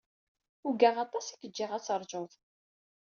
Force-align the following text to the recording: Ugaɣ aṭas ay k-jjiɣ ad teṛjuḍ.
Ugaɣ 0.67 0.95
aṭas 1.05 1.27
ay 1.29 1.37
k-jjiɣ 1.39 1.71
ad 1.73 1.83
teṛjuḍ. 1.87 2.31